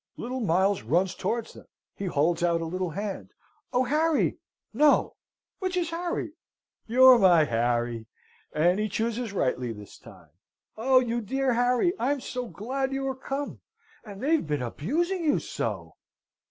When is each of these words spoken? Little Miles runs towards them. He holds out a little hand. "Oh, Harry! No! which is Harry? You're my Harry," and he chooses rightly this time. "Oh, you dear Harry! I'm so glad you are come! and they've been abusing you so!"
Little 0.17 0.39
Miles 0.39 0.81
runs 0.81 1.13
towards 1.13 1.53
them. 1.53 1.67
He 1.93 2.05
holds 2.07 2.41
out 2.41 2.59
a 2.59 2.65
little 2.65 2.89
hand. 2.89 3.35
"Oh, 3.71 3.83
Harry! 3.83 4.39
No! 4.73 5.15
which 5.59 5.77
is 5.77 5.91
Harry? 5.91 6.31
You're 6.87 7.19
my 7.19 7.43
Harry," 7.45 8.07
and 8.51 8.79
he 8.79 8.89
chooses 8.89 9.31
rightly 9.31 9.71
this 9.71 9.99
time. 9.99 10.31
"Oh, 10.75 10.99
you 11.01 11.21
dear 11.21 11.53
Harry! 11.53 11.93
I'm 11.99 12.19
so 12.19 12.47
glad 12.47 12.91
you 12.91 13.07
are 13.09 13.15
come! 13.15 13.61
and 14.03 14.23
they've 14.23 14.43
been 14.47 14.63
abusing 14.63 15.23
you 15.23 15.37
so!" 15.37 15.93